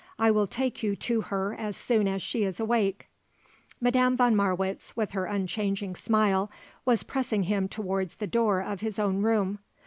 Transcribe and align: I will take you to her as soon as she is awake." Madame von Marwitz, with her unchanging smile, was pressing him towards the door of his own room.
I 0.17 0.31
will 0.31 0.47
take 0.47 0.81
you 0.81 0.95
to 0.95 1.21
her 1.21 1.53
as 1.53 1.77
soon 1.77 2.07
as 2.07 2.23
she 2.23 2.43
is 2.43 2.59
awake." 2.59 3.07
Madame 3.79 4.17
von 4.17 4.35
Marwitz, 4.35 4.95
with 4.95 5.11
her 5.11 5.25
unchanging 5.25 5.95
smile, 5.95 6.49
was 6.85 7.03
pressing 7.03 7.43
him 7.43 7.67
towards 7.67 8.15
the 8.15 8.25
door 8.25 8.61
of 8.61 8.81
his 8.81 8.97
own 8.97 9.21
room. 9.21 9.59